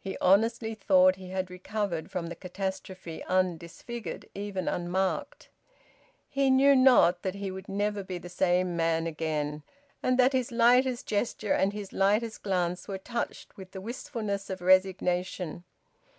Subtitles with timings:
[0.00, 5.50] He honestly thought he had recovered from the catastrophe undisfigured, even unmarked.
[6.30, 9.62] He knew not that he would never be the same man again,
[10.02, 14.62] and that his lightest gesture and his lightest glance were touched with the wistfulness of
[14.62, 15.64] resignation.